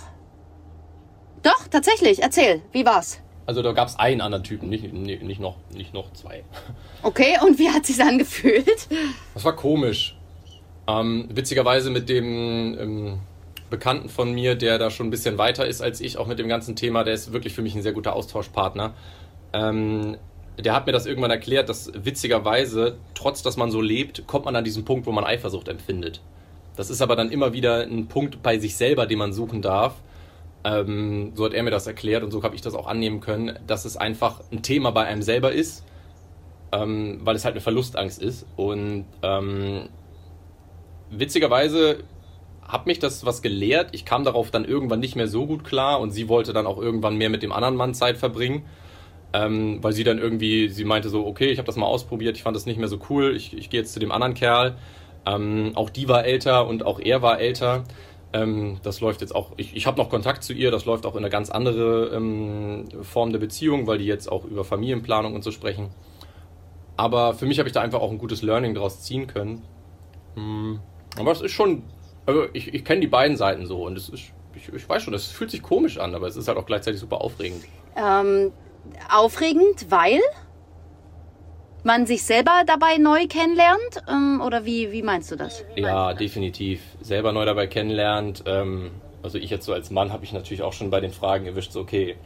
[1.43, 2.23] Doch, tatsächlich.
[2.23, 3.21] Erzähl, wie war's?
[3.47, 6.45] Also da gab es einen anderen Typen, nicht, nicht, noch, nicht noch zwei.
[7.03, 8.89] Okay, und wie hat sich's angefühlt?
[9.33, 10.17] Das war komisch.
[10.89, 13.19] Ähm, witzigerweise mit dem ähm,
[13.71, 16.49] Bekannten von mir, der da schon ein bisschen weiter ist als ich, auch mit dem
[16.49, 18.95] ganzen Thema, der ist wirklich für mich ein sehr guter Austauschpartner.
[19.53, 20.17] Ähm,
[20.59, 24.57] der hat mir das irgendwann erklärt, dass witzigerweise, trotz dass man so lebt, kommt man
[24.57, 26.21] an diesen Punkt, wo man Eifersucht empfindet.
[26.77, 29.95] Das ist aber dann immer wieder ein Punkt bei sich selber, den man suchen darf.
[30.65, 33.59] Ähm, so hat er mir das erklärt und so habe ich das auch annehmen können,
[33.67, 35.85] dass es einfach ein Thema bei einem selber ist,
[36.73, 38.47] ähm, weil es halt eine Verlustangst ist.
[38.57, 39.89] Und ähm,
[41.11, 41.99] witzigerweise
[42.67, 43.91] hat mich das was gelehrt.
[43.93, 46.79] Ich kam darauf dann irgendwann nicht mehr so gut klar und sie wollte dann auch
[46.79, 48.65] irgendwann mehr mit dem anderen Mann Zeit verbringen.
[49.33, 52.43] Ähm, weil sie dann irgendwie, sie meinte so, okay, ich habe das mal ausprobiert, ich
[52.43, 54.77] fand das nicht mehr so cool, ich, ich gehe jetzt zu dem anderen Kerl.
[55.27, 57.85] Ähm, auch die war älter und auch er war älter.
[58.33, 61.15] Ähm, das läuft jetzt auch, ich, ich habe noch Kontakt zu ihr, das läuft auch
[61.15, 65.43] in eine ganz andere ähm, Form der Beziehung, weil die jetzt auch über Familienplanung und
[65.43, 65.89] so sprechen.
[66.97, 69.63] Aber für mich habe ich da einfach auch ein gutes Learning daraus ziehen können.
[70.35, 70.81] Hm.
[71.19, 71.85] Aber es ist schon,
[72.27, 75.15] also ich, ich kenne die beiden Seiten so und es ist, ich, ich weiß schon,
[75.15, 77.65] es fühlt sich komisch an, aber es ist halt auch gleichzeitig super aufregend.
[77.97, 78.53] Ähm,
[79.11, 80.21] aufregend, weil?
[81.85, 84.03] Man sich selber dabei neu kennenlernt?
[84.09, 85.65] Ähm, oder wie, wie meinst du das?
[85.77, 86.81] Ja, definitiv.
[87.01, 88.45] Selber neu dabei kennenlernt.
[88.47, 88.91] Ähm,
[89.23, 91.73] also ich jetzt so als Mann habe ich natürlich auch schon bei den Fragen erwischt,
[91.73, 92.17] so okay,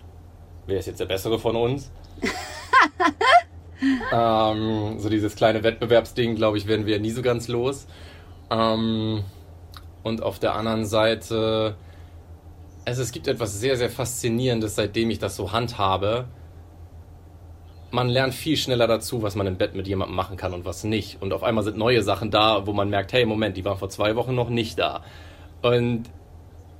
[0.66, 1.90] wer ist jetzt der Bessere von uns?
[4.12, 7.86] ähm, so dieses kleine Wettbewerbsding, glaube ich, werden wir nie so ganz los.
[8.50, 9.24] Ähm,
[10.02, 11.76] und auf der anderen Seite,
[12.84, 16.26] also es gibt etwas sehr, sehr Faszinierendes, seitdem ich das so handhabe
[17.92, 20.82] man lernt viel schneller dazu, was man im Bett mit jemandem machen kann und was
[20.82, 21.20] nicht.
[21.20, 23.90] Und auf einmal sind neue Sachen da, wo man merkt, hey, Moment, die waren vor
[23.90, 25.04] zwei Wochen noch nicht da.
[25.60, 26.04] Und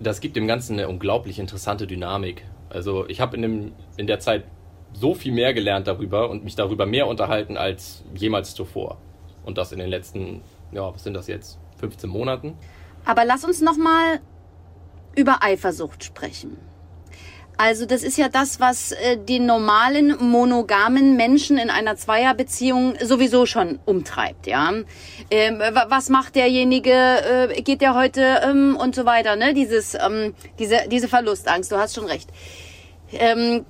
[0.01, 2.45] das gibt dem Ganzen eine unglaublich interessante Dynamik.
[2.71, 4.45] Also ich habe in, in der Zeit
[4.95, 8.97] so viel mehr gelernt darüber und mich darüber mehr unterhalten als jemals zuvor.
[9.45, 10.41] Und das in den letzten,
[10.73, 12.57] ja, was sind das jetzt, 15 Monaten?
[13.05, 14.21] Aber lass uns noch mal
[15.15, 16.57] über Eifersucht sprechen.
[17.65, 23.47] Also das ist ja das, was äh, den normalen monogamen Menschen in einer Zweierbeziehung sowieso
[23.47, 24.73] schon umtreibt, ja.
[25.31, 26.91] Ähm, wa- was macht derjenige?
[26.91, 29.55] Äh, geht der heute ähm, und so weiter, ne?
[29.55, 31.71] Dieses, ähm, diese, diese Verlustangst.
[31.71, 32.31] Du hast schon recht.
[33.13, 33.65] Ähm,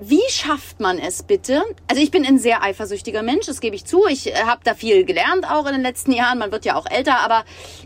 [0.00, 1.62] wie schafft man es bitte?
[1.88, 4.06] Also ich bin ein sehr eifersüchtiger Mensch, das gebe ich zu.
[4.08, 6.38] Ich äh, habe da viel gelernt auch in den letzten Jahren.
[6.38, 7.44] Man wird ja auch älter, aber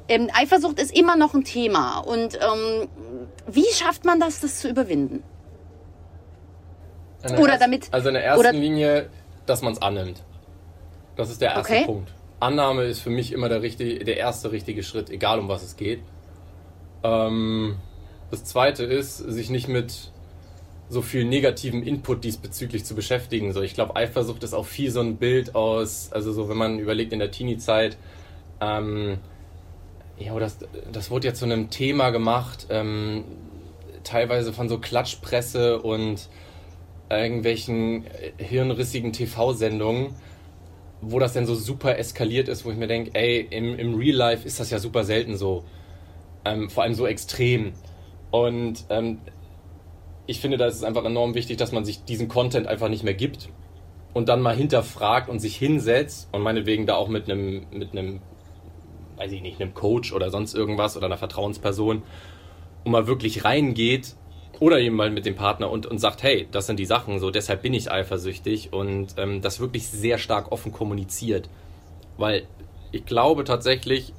[0.08, 1.98] ähm, Eifersucht ist immer noch ein Thema.
[2.00, 2.88] Und ähm,
[3.46, 5.22] wie schafft man das, das zu überwinden?
[7.22, 9.08] In der Oder ersten- damit- Also in der ersten oder- Linie,
[9.46, 10.22] dass man es annimmt.
[11.16, 11.84] Das ist der erste Okay.
[11.86, 12.12] Punkt.
[12.40, 15.76] Annahme ist für mich immer der, richtige, der erste richtige Schritt, egal um was es
[15.76, 16.02] geht.
[17.04, 17.76] Ähm,
[18.30, 20.11] das zweite ist, sich nicht mit
[20.92, 23.54] so viel negativen Input diesbezüglich zu beschäftigen.
[23.54, 26.78] So, ich glaube, Eifersucht ist auch viel so ein Bild aus, also so, wenn man
[26.78, 27.96] überlegt in der Teenie-Zeit,
[28.60, 29.16] ähm,
[30.18, 30.58] ja, das,
[30.92, 33.24] das wurde ja zu einem Thema gemacht, ähm,
[34.04, 36.28] teilweise von so Klatschpresse und
[37.08, 40.14] irgendwelchen äh, hirnrissigen TV-Sendungen,
[41.00, 44.16] wo das dann so super eskaliert ist, wo ich mir denke, ey, im, im Real
[44.16, 45.64] Life ist das ja super selten so.
[46.44, 47.72] Ähm, vor allem so extrem.
[48.30, 49.20] Und ähm,
[50.32, 53.04] ich finde, da ist es einfach enorm wichtig, dass man sich diesen Content einfach nicht
[53.04, 53.50] mehr gibt
[54.14, 58.20] und dann mal hinterfragt und sich hinsetzt und meinetwegen da auch mit einem, mit einem,
[59.16, 62.02] weiß ich nicht, einem Coach oder sonst irgendwas oder einer Vertrauensperson
[62.84, 64.16] und mal wirklich reingeht
[64.58, 67.30] oder eben mal mit dem Partner und, und sagt, hey, das sind die Sachen, so
[67.30, 71.50] deshalb bin ich eifersüchtig und ähm, das wirklich sehr stark offen kommuniziert.
[72.16, 72.46] Weil
[72.90, 74.14] ich glaube tatsächlich,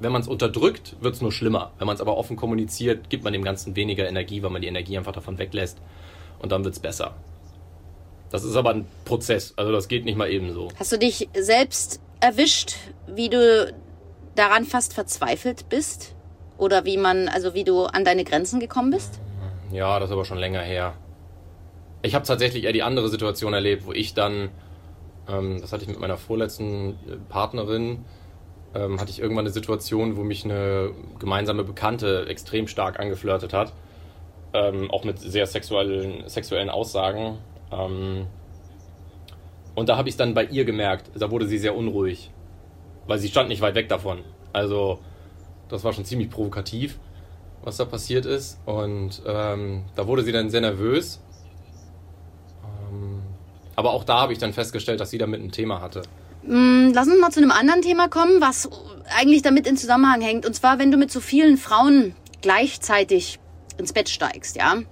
[0.00, 1.72] wenn man es unterdrückt, wird es nur schlimmer.
[1.78, 4.68] Wenn man es aber offen kommuniziert, gibt man dem Ganzen weniger Energie, weil man die
[4.68, 5.78] Energie einfach davon weglässt
[6.38, 7.14] und dann wird es besser.
[8.30, 10.68] Das ist aber ein Prozess, also das geht nicht mal eben so.
[10.78, 13.74] Hast du dich selbst erwischt, wie du
[14.34, 16.14] daran fast verzweifelt bist?
[16.56, 19.18] Oder wie man, also wie du an deine Grenzen gekommen bist?
[19.72, 20.94] Ja, das ist aber schon länger her.
[22.02, 24.50] Ich habe tatsächlich eher die andere Situation erlebt, wo ich dann,
[25.28, 28.04] ähm, das hatte ich mit meiner vorletzten äh, Partnerin,
[28.74, 33.72] ähm, hatte ich irgendwann eine Situation, wo mich eine gemeinsame Bekannte extrem stark angeflirtet hat.
[34.52, 37.38] Ähm, auch mit sehr sexuellen, sexuellen Aussagen.
[37.72, 38.26] Ähm,
[39.74, 42.30] und da habe ich dann bei ihr gemerkt, da wurde sie sehr unruhig.
[43.06, 44.20] Weil sie stand nicht weit weg davon.
[44.52, 44.98] Also,
[45.68, 46.98] das war schon ziemlich provokativ,
[47.62, 48.60] was da passiert ist.
[48.66, 51.20] Und ähm, da wurde sie dann sehr nervös.
[52.64, 53.22] Ähm,
[53.74, 56.02] aber auch da habe ich dann festgestellt, dass sie damit ein Thema hatte.
[56.44, 58.68] Hm, Lass uns mal zu einem anderen Thema kommen, was
[59.18, 60.46] eigentlich damit in Zusammenhang hängt.
[60.46, 63.38] Und zwar, wenn du mit so vielen Frauen gleichzeitig
[63.78, 64.82] ins Bett steigst, ja.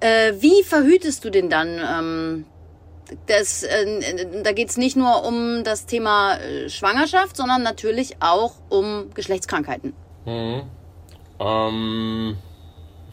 [0.00, 1.80] Äh, wie verhütest du denn dann?
[1.80, 2.44] Ähm,
[3.26, 9.10] das, äh, da geht's nicht nur um das Thema äh, Schwangerschaft, sondern natürlich auch um
[9.14, 9.94] Geschlechtskrankheiten.
[10.24, 10.62] Mhm.
[11.38, 12.36] Ähm,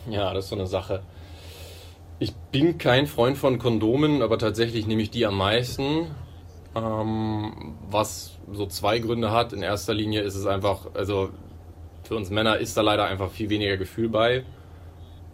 [0.10, 1.04] ja, das ist so eine Sache.
[2.20, 6.08] Ich bin kein Freund von Kondomen, aber tatsächlich nehme ich die am meisten.
[6.76, 9.54] Ähm, was so zwei Gründe hat.
[9.54, 11.30] In erster Linie ist es einfach, also
[12.04, 14.44] für uns Männer ist da leider einfach viel weniger Gefühl bei.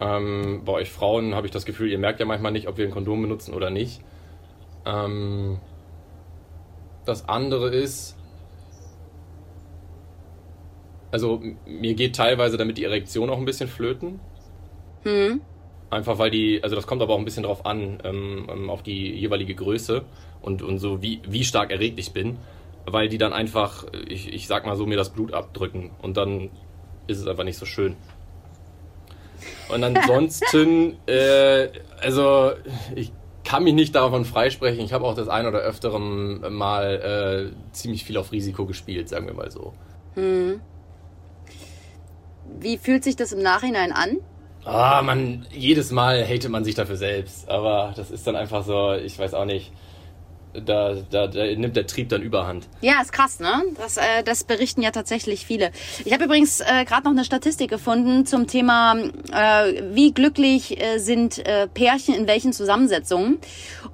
[0.00, 2.86] Ähm, bei euch Frauen habe ich das Gefühl, ihr merkt ja manchmal nicht, ob wir
[2.86, 4.02] ein Kondom benutzen oder nicht.
[4.86, 5.58] Ähm,
[7.04, 8.16] das andere ist,
[11.10, 14.20] also mir geht teilweise damit die Erektion auch ein bisschen flöten.
[15.02, 15.40] Hm?
[15.90, 18.82] Einfach weil die, also das kommt aber auch ein bisschen drauf an, ähm, ähm, auf
[18.82, 20.04] die jeweilige Größe
[20.42, 22.38] und, und so wie, wie stark erregt ich bin.
[22.86, 26.50] Weil die dann einfach, ich, ich sag mal so, mir das Blut abdrücken und dann
[27.06, 27.96] ist es einfach nicht so schön.
[29.68, 31.68] Und ansonsten, äh,
[32.00, 32.52] also
[32.94, 33.12] ich
[33.44, 34.84] kann mich nicht davon freisprechen.
[34.84, 39.26] Ich habe auch das ein oder öfteren mal äh, ziemlich viel auf Risiko gespielt, sagen
[39.26, 39.74] wir mal so.
[42.58, 44.18] Wie fühlt sich das im Nachhinein an?
[44.64, 47.48] Ah, man, jedes Mal hatet man sich dafür selbst.
[47.48, 49.72] Aber das ist dann einfach so, ich weiß auch nicht.
[50.52, 52.68] Da, da, da nimmt der Trieb dann überhand.
[52.80, 53.62] Ja, ist krass, ne?
[53.76, 55.70] Das, äh, das berichten ja tatsächlich viele.
[56.04, 58.96] Ich habe übrigens äh, gerade noch eine Statistik gefunden zum Thema,
[59.32, 63.38] äh, wie glücklich äh, sind äh, Pärchen in welchen Zusammensetzungen.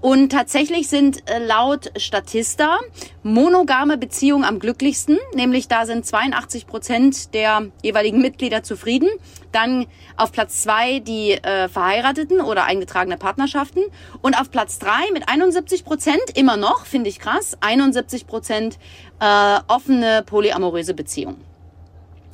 [0.00, 2.78] Und tatsächlich sind äh, laut Statista
[3.22, 9.08] monogame Beziehungen am glücklichsten, nämlich da sind 82 Prozent der jeweiligen Mitglieder zufrieden.
[9.52, 13.82] Dann auf Platz zwei die Verheirateten oder eingetragene Partnerschaften.
[14.20, 18.78] Und auf Platz drei mit 71 Prozent, immer noch, finde ich krass, 71 Prozent
[19.18, 21.40] äh, offene polyamoröse Beziehungen.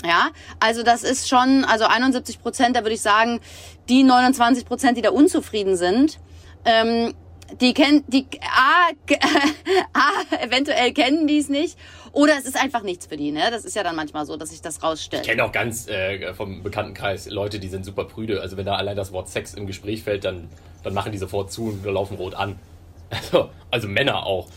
[0.05, 0.29] Ja,
[0.61, 3.41] also das ist schon, also 71 Prozent, da würde ich sagen,
[3.89, 6.19] die 29 Prozent, die da unzufrieden sind,
[6.67, 7.15] ähm,
[7.61, 8.91] die kennen, die, A,
[9.95, 11.79] A, eventuell kennen die es nicht,
[12.13, 13.45] oder es ist einfach nichts für die, ne?
[13.51, 15.23] Das ist ja dann manchmal so, dass sich das rausstellt.
[15.23, 18.43] Ich kenne auch ganz äh, vom Bekanntenkreis Leute, die sind super prüde.
[18.43, 20.49] Also wenn da allein das Wort Sex im Gespräch fällt, dann,
[20.83, 22.59] dann machen die sofort zu und laufen rot an.
[23.13, 24.49] Also, also Männer auch.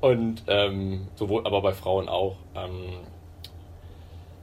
[0.00, 2.36] Und ähm, sowohl, aber bei Frauen auch.
[2.54, 3.00] Ähm,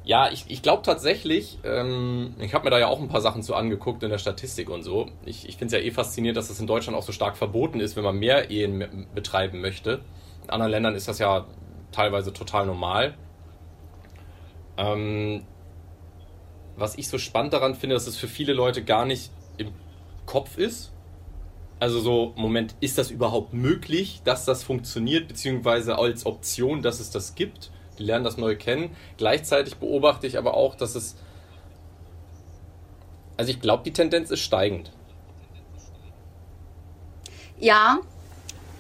[0.03, 3.43] ja, ich, ich glaube tatsächlich, ähm, ich habe mir da ja auch ein paar Sachen
[3.43, 5.07] zu angeguckt in der Statistik und so.
[5.25, 7.79] Ich, ich finde es ja eh faszinierend, dass das in Deutschland auch so stark verboten
[7.79, 10.01] ist, wenn man mehr Ehen betreiben möchte.
[10.43, 11.45] In anderen Ländern ist das ja
[11.91, 13.13] teilweise total normal.
[14.77, 15.43] Ähm,
[16.75, 19.71] was ich so spannend daran finde, dass es für viele Leute gar nicht im
[20.25, 20.91] Kopf ist.
[21.81, 27.11] Also so, Moment, ist das überhaupt möglich, dass das funktioniert, beziehungsweise als Option, dass es
[27.11, 27.71] das gibt?
[28.01, 28.95] die lernen das neu kennen.
[29.17, 31.15] Gleichzeitig beobachte ich aber auch, dass es.
[33.37, 34.91] Also ich glaube, die Tendenz ist steigend.
[37.59, 37.99] Ja,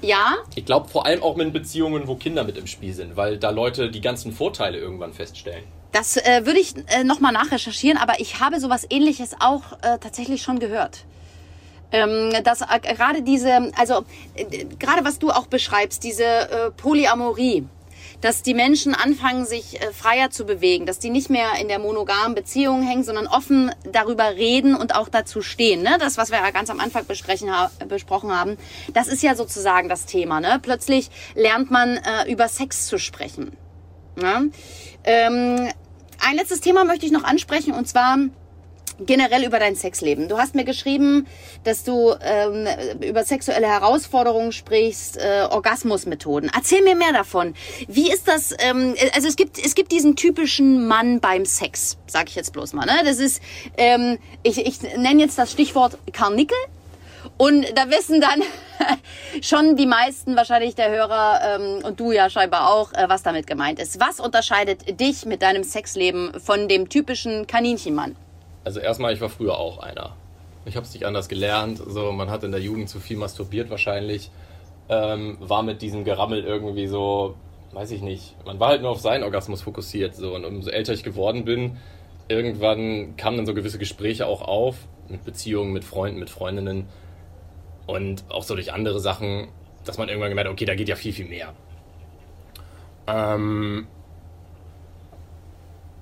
[0.01, 0.37] ja.
[0.55, 3.51] Ich glaube vor allem auch mit Beziehungen, wo Kinder mit im Spiel sind, weil da
[3.51, 5.63] Leute die ganzen Vorteile irgendwann feststellen.
[5.91, 10.41] Das äh, würde ich äh, nochmal nachrecherchieren, aber ich habe sowas ähnliches auch äh, tatsächlich
[10.41, 11.05] schon gehört.
[11.91, 17.65] Ähm, dass äh, gerade diese, also äh, gerade was du auch beschreibst, diese äh, Polyamorie,
[18.21, 21.79] dass die Menschen anfangen, sich äh, freier zu bewegen, dass die nicht mehr in der
[21.79, 25.81] monogamen Beziehung hängen, sondern offen darüber reden und auch dazu stehen.
[25.81, 25.97] Ne?
[25.99, 27.49] Das, was wir ja ganz am Anfang besprechen,
[27.87, 28.57] besprochen haben,
[28.93, 30.39] das ist ja sozusagen das Thema.
[30.39, 30.59] Ne?
[30.61, 33.57] Plötzlich lernt man äh, über Sex zu sprechen.
[34.15, 34.51] Ne?
[35.03, 35.69] Ähm,
[36.19, 38.17] ein letztes Thema möchte ich noch ansprechen und zwar
[38.99, 40.27] generell über dein Sexleben.
[40.27, 41.27] Du hast mir geschrieben,
[41.63, 42.67] dass du ähm,
[43.01, 46.51] über sexuelle Herausforderungen sprichst, äh, Orgasmusmethoden.
[46.53, 47.53] Erzähl mir mehr davon.
[47.87, 48.55] Wie ist das?
[48.59, 52.73] Ähm, also es gibt es gibt diesen typischen Mann beim Sex, sag ich jetzt bloß
[52.73, 52.85] mal.
[52.85, 53.01] Ne?
[53.03, 53.41] Das ist,
[53.77, 56.57] ähm, ich, ich nenne jetzt das Stichwort Karnickel.
[57.37, 58.41] Und da wissen dann
[59.41, 63.47] schon die meisten wahrscheinlich der Hörer ähm, und du ja scheinbar auch, äh, was damit
[63.47, 63.99] gemeint ist.
[63.99, 68.15] Was unterscheidet dich mit deinem Sexleben von dem typischen Kaninchenmann?
[68.63, 70.15] Also erstmal, ich war früher auch einer.
[70.65, 71.81] Ich habe es nicht anders gelernt.
[71.85, 74.29] So, man hat in der Jugend zu viel masturbiert wahrscheinlich.
[74.89, 77.35] Ähm, war mit diesem Gerammel irgendwie so,
[77.71, 78.35] weiß ich nicht.
[78.45, 80.15] Man war halt nur auf seinen Orgasmus fokussiert.
[80.15, 80.35] So.
[80.35, 81.77] Und umso älter ich geworden bin,
[82.27, 84.75] irgendwann kamen dann so gewisse Gespräche auch auf.
[85.09, 86.85] Mit Beziehungen, mit Freunden, mit Freundinnen.
[87.87, 89.47] Und auch so durch andere Sachen,
[89.83, 91.53] dass man irgendwann gemerkt hat, okay, da geht ja viel, viel mehr.
[93.07, 93.87] Ähm,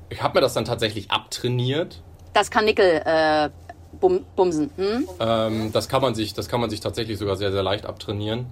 [0.09, 2.01] ich habe mir das dann tatsächlich abtrainiert
[2.33, 3.49] das kann Nickel äh,
[3.99, 4.69] bum, bumsen.
[4.75, 5.07] Hm?
[5.19, 8.47] Ähm, das, kann man sich, das kann man sich tatsächlich sogar sehr, sehr leicht abtrainieren.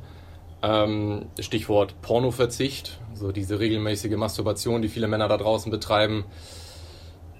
[0.63, 6.25] Ähm, Stichwort Pornoverzicht, so diese regelmäßige Masturbation, die viele Männer da draußen betreiben.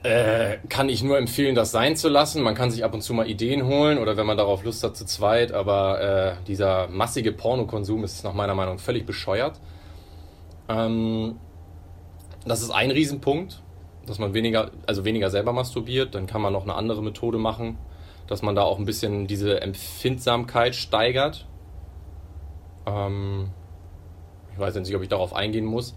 [0.03, 2.43] Äh, kann ich nur empfehlen, das sein zu lassen.
[2.43, 4.95] Man kann sich ab und zu mal Ideen holen oder wenn man darauf Lust hat,
[4.95, 5.51] zu zweit.
[5.51, 9.59] Aber äh, dieser massige Pornokonsum ist nach meiner Meinung völlig bescheuert.
[10.69, 11.37] Ähm,
[12.45, 13.61] das ist ein Riesenpunkt
[14.07, 16.15] dass man weniger, also weniger selber masturbiert.
[16.15, 17.77] Dann kann man noch eine andere Methode machen,
[18.25, 21.45] dass man da auch ein bisschen diese Empfindsamkeit steigert.
[22.85, 23.49] Ähm,
[24.53, 25.93] ich weiß nicht, ob ich darauf eingehen muss.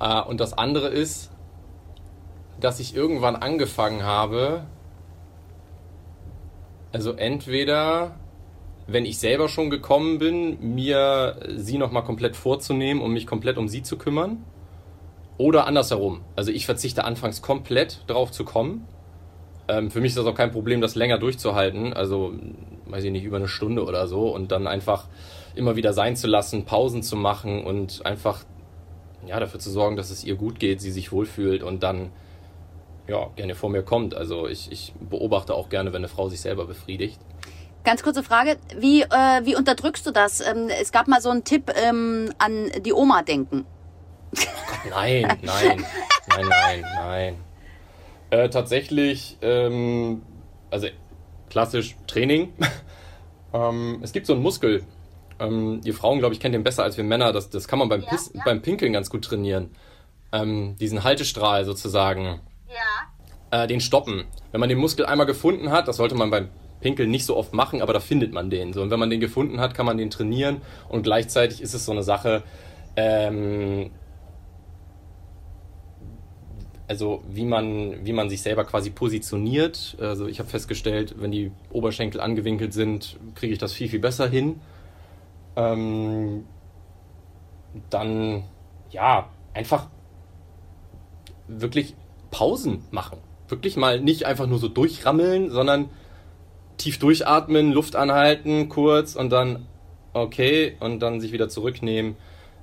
[0.00, 1.30] Äh, und das andere ist,
[2.60, 4.64] dass ich irgendwann angefangen habe,
[6.92, 8.16] also entweder,
[8.86, 13.68] wenn ich selber schon gekommen bin, mir sie nochmal komplett vorzunehmen, um mich komplett um
[13.68, 14.44] sie zu kümmern
[15.38, 16.22] oder andersherum.
[16.34, 18.86] Also ich verzichte anfangs komplett drauf zu kommen.
[19.68, 21.92] Ähm, für mich ist das auch kein Problem, das länger durchzuhalten.
[21.92, 22.34] Also,
[22.86, 24.34] weiß ich nicht, über eine Stunde oder so.
[24.34, 25.08] Und dann einfach
[25.54, 28.44] immer wieder sein zu lassen, Pausen zu machen und einfach
[29.26, 32.10] ja, dafür zu sorgen, dass es ihr gut geht, sie sich wohlfühlt und dann
[33.08, 34.14] ja, gerne vor mir kommt.
[34.14, 37.20] Also ich, ich beobachte auch gerne, wenn eine Frau sich selber befriedigt.
[37.84, 40.40] Ganz kurze Frage, wie, äh, wie unterdrückst du das?
[40.40, 43.64] Ähm, es gab mal so einen Tipp ähm, an die Oma denken.
[44.36, 45.84] Gott, nein, nein,
[46.28, 47.36] nein, nein, nein.
[48.30, 50.22] Äh, tatsächlich, ähm,
[50.70, 50.88] also
[51.50, 52.52] klassisch Training.
[53.52, 54.84] ähm, es gibt so einen Muskel.
[55.38, 57.32] Ähm, ihr Frauen, glaube ich, kennt den besser als wir Männer.
[57.32, 58.42] Das, das kann man beim, ja, Piss, ja.
[58.44, 59.70] beim Pinkeln ganz gut trainieren.
[60.32, 62.40] Ähm, diesen Haltestrahl sozusagen.
[62.68, 63.62] Ja.
[63.62, 64.24] Äh, den stoppen.
[64.50, 66.48] Wenn man den Muskel einmal gefunden hat, das sollte man beim
[66.80, 68.72] Pinkeln nicht so oft machen, aber da findet man den.
[68.72, 71.86] So, und wenn man den gefunden hat, kann man den trainieren und gleichzeitig ist es
[71.86, 72.42] so eine Sache,
[72.96, 73.90] ähm,
[76.88, 79.96] also wie man, wie man sich selber quasi positioniert.
[80.00, 84.28] Also ich habe festgestellt, wenn die Oberschenkel angewinkelt sind, kriege ich das viel, viel besser
[84.28, 84.60] hin.
[85.56, 86.44] Ähm,
[87.90, 88.44] dann,
[88.90, 89.88] ja, einfach
[91.48, 91.94] wirklich
[92.30, 93.18] Pausen machen.
[93.48, 95.90] Wirklich mal nicht einfach nur so durchrammeln, sondern
[96.76, 99.66] tief durchatmen, Luft anhalten, kurz und dann
[100.12, 102.16] okay und dann sich wieder zurücknehmen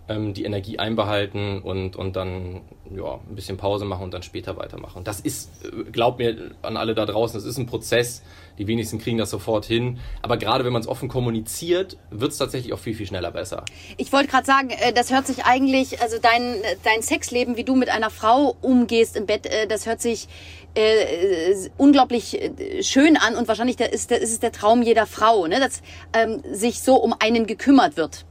[0.10, 2.62] ähm, die Energie einbehalten und, und dann
[2.94, 5.04] ja, ein bisschen Pause machen und dann später weitermachen.
[5.04, 8.22] Das ist, äh, glaubt mir an alle da draußen, das ist ein Prozess.
[8.58, 10.00] Die wenigsten kriegen das sofort hin.
[10.22, 13.66] Aber gerade wenn man es offen kommuniziert, wird es tatsächlich auch viel, viel schneller besser.
[13.98, 17.76] Ich wollte gerade sagen, äh, das hört sich eigentlich, also dein, dein Sexleben, wie du
[17.76, 20.28] mit einer Frau umgehst im Bett, äh, das hört sich
[20.76, 25.60] äh, unglaublich schön an und wahrscheinlich ist, ist es der Traum jeder Frau, ne?
[25.60, 25.82] dass
[26.14, 28.26] ähm, sich so um einen gekümmert wird.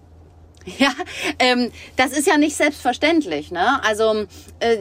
[0.78, 0.92] Ja,
[1.38, 3.50] ähm, das ist ja nicht selbstverständlich.
[3.50, 3.82] Ne?
[3.84, 4.26] Also
[4.60, 4.76] äh,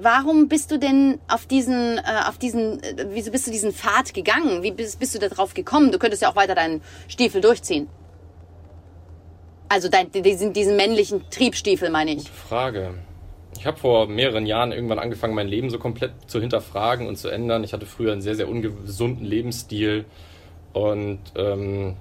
[0.00, 4.14] warum bist du denn auf diesen, äh, auf diesen, äh, wieso bist du diesen Pfad
[4.14, 4.62] gegangen?
[4.62, 5.92] Wie bist, bist du da drauf gekommen?
[5.92, 7.88] Du könntest ja auch weiter deinen Stiefel durchziehen.
[9.68, 12.18] Also dein, diesen, diesen männlichen Triebstiefel, meine ich.
[12.18, 12.94] Gute Frage.
[13.58, 17.28] Ich habe vor mehreren Jahren irgendwann angefangen, mein Leben so komplett zu hinterfragen und zu
[17.28, 17.64] ändern.
[17.64, 20.04] Ich hatte früher einen sehr, sehr ungesunden Lebensstil.
[20.72, 21.96] Und ähm,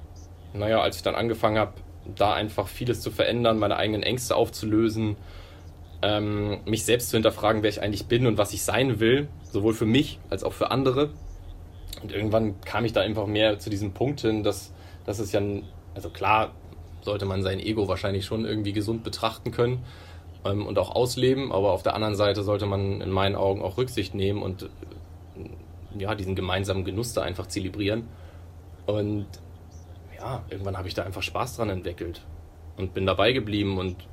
[0.53, 1.73] naja, als ich dann angefangen habe,
[2.15, 5.17] da einfach vieles zu verändern, meine eigenen Ängste aufzulösen,
[6.01, 9.73] ähm, mich selbst zu hinterfragen, wer ich eigentlich bin und was ich sein will, sowohl
[9.73, 11.09] für mich als auch für andere.
[12.01, 14.73] Und irgendwann kam ich da einfach mehr zu diesem Punkt hin, dass,
[15.05, 15.41] dass es ja,
[15.95, 16.51] also klar,
[17.01, 19.83] sollte man sein Ego wahrscheinlich schon irgendwie gesund betrachten können
[20.45, 23.77] ähm, und auch ausleben, aber auf der anderen Seite sollte man in meinen Augen auch
[23.77, 24.67] Rücksicht nehmen und äh,
[25.97, 28.07] ja, diesen gemeinsamen Genuss da einfach zelebrieren.
[28.85, 29.25] Und
[30.17, 32.25] ja, irgendwann habe ich da einfach Spaß dran entwickelt
[32.75, 34.07] und bin dabei geblieben und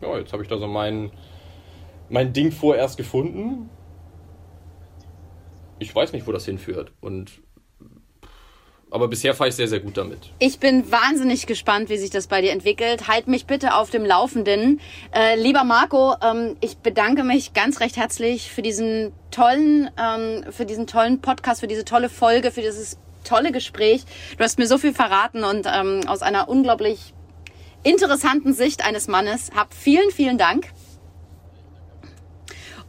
[0.00, 1.10] ja, jetzt habe ich da so mein,
[2.08, 3.68] mein Ding vorerst gefunden.
[5.78, 7.40] Ich weiß nicht, wo das hinführt und
[8.90, 10.30] aber bisher fahre ich sehr, sehr gut damit.
[10.38, 13.06] Ich bin wahnsinnig gespannt, wie sich das bei dir entwickelt.
[13.06, 14.80] Halt mich bitte auf dem Laufenden.
[15.14, 20.64] Äh, lieber Marco, ähm, ich bedanke mich ganz recht herzlich für diesen tollen, ähm, für
[20.64, 24.04] diesen tollen Podcast, für diese tolle Folge, für dieses tolle Gespräch.
[24.36, 27.14] Du hast mir so viel verraten und ähm, aus einer unglaublich
[27.82, 29.50] interessanten Sicht eines Mannes.
[29.54, 30.66] Hab vielen, vielen Dank.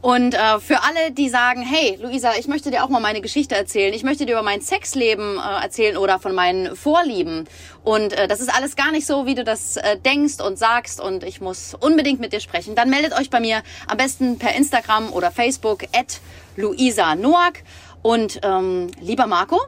[0.02, 3.54] Und äh, für alle, die sagen, hey, Luisa, ich möchte dir auch mal meine Geschichte
[3.54, 7.46] erzählen, ich möchte dir über mein Sexleben äh, erzählen oder von meinen Vorlieben.
[7.84, 11.02] Und äh, das ist alles gar nicht so, wie du das äh, denkst und sagst
[11.02, 12.74] und ich muss unbedingt mit dir sprechen.
[12.74, 16.20] Dann meldet euch bei mir am besten per Instagram oder Facebook at
[16.56, 17.62] Luisa Noack.
[18.02, 19.60] Und ähm, lieber Marco,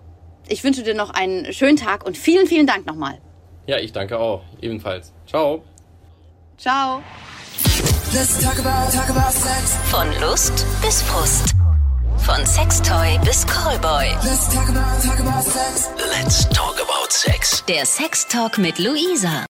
[0.48, 3.18] ich wünsche dir noch einen schönen Tag und vielen, vielen Dank nochmal.
[3.66, 4.42] Ja, ich danke auch.
[4.60, 5.12] Ebenfalls.
[5.26, 5.62] Ciao.
[6.58, 7.02] Ciao.
[8.12, 9.76] Let's talk about, talk about sex.
[9.90, 11.54] Von Lust bis Frust.
[12.18, 14.10] Von Sextoy bis Callboy.
[14.22, 15.88] Let's talk about, talk about sex.
[15.96, 17.64] Let's talk about sex.
[17.66, 19.40] Der Sextalk mit Luisa.